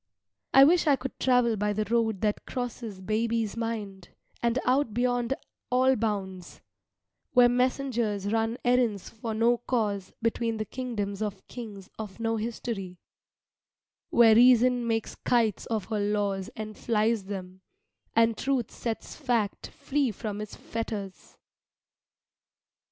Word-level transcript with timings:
I 0.51 0.63
wish 0.63 0.87
I 0.87 0.95
could 0.95 1.19
travel 1.19 1.55
by 1.55 1.73
the 1.73 1.85
road 1.85 2.21
that 2.21 2.47
crosses 2.47 2.99
baby's 3.01 3.55
mind, 3.55 4.09
and 4.41 4.57
out 4.65 4.95
beyond 4.95 5.35
all 5.69 5.95
bounds; 5.95 6.59
Where 7.33 7.47
messengers 7.47 8.33
run 8.33 8.57
errands 8.65 9.09
for 9.11 9.35
no 9.35 9.59
cause 9.59 10.11
between 10.19 10.57
the 10.57 10.65
kingdoms 10.65 11.21
of 11.21 11.47
kings 11.47 11.87
of 11.99 12.19
no 12.19 12.37
history; 12.37 12.97
Where 14.09 14.33
Reason 14.33 14.87
makes 14.87 15.13
kites 15.13 15.67
of 15.67 15.85
her 15.89 15.99
laws 15.99 16.49
and 16.55 16.75
flies 16.75 17.25
them, 17.25 17.61
and 18.15 18.35
Truth 18.35 18.71
sets 18.71 19.15
Fact 19.15 19.67
free 19.67 20.09
from 20.09 20.41
its 20.41 20.55
fetters. 20.55 21.37